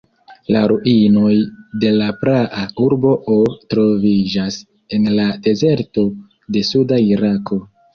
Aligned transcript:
La 0.53 0.61
ruinoj 0.69 1.33
de 1.83 1.91
la 1.99 2.07
praa 2.23 2.65
urbo 2.87 3.13
Ur 3.37 3.55
troviĝas 3.77 4.61
en 5.01 5.09
la 5.23 5.31
dezerto 5.49 6.11
de 6.59 6.69
suda 6.75 7.05
Irako. 7.17 7.67